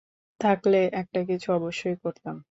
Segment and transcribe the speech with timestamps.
[0.39, 2.35] থাকলে একটা কিছু অবশ্যই করতাম।